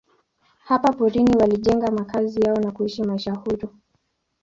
Hapa 0.63 0.93
porini 0.93 1.31
walijenga 1.35 1.91
makazi 1.91 2.41
yao 2.41 2.55
na 2.59 2.71
kuishi 2.71 3.03
maisha 3.03 3.33
huru. 3.33 3.75